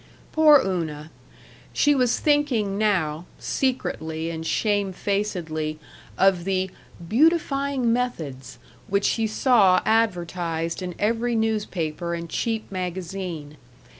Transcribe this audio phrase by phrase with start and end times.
[0.31, 1.11] Poor Una!
[1.73, 5.77] She was thinking now, secretly and shamefacedly,
[6.17, 6.71] of the
[7.07, 13.57] "beautifying methods" which she saw advertised in every newspaper and cheap magazine.